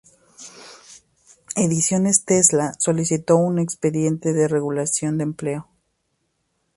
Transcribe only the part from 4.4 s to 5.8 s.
regulación de empleo.